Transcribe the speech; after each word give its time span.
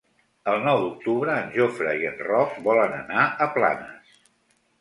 El 0.53 0.63
nou 0.67 0.79
d'octubre 0.83 1.35
en 1.41 1.53
Jofre 1.57 1.93
i 2.05 2.09
en 2.13 2.17
Roc 2.31 2.57
volen 2.71 2.99
anar 3.03 3.29
a 3.47 3.49
Planes. 3.59 4.19